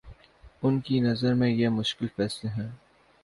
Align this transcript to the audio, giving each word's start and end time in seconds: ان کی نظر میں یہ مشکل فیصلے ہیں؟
ان 0.63 0.79
کی 0.79 0.99
نظر 0.99 1.33
میں 1.33 1.49
یہ 1.49 1.69
مشکل 1.69 2.07
فیصلے 2.15 2.49
ہیں؟ 2.49 2.69